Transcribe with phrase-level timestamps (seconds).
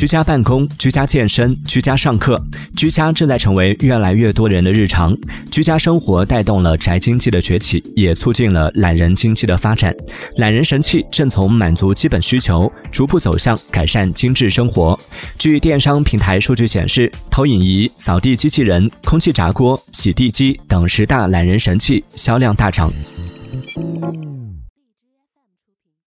[0.00, 2.42] 居家办公居家健身居家上课。
[2.74, 5.14] 居家正在成为越来越多人的日常。
[5.52, 9.94] 居家生活带动了宅经济的崛起也促进了懒人经济的发展。
[10.36, 14.98] 懒人神器正从满足基本需求逐步走向改善精致生活。
[15.38, 22.90] 据电商平台数据显示投影仪扫地机器人空气炸锅洗地机等十大懒人神器销量大涨。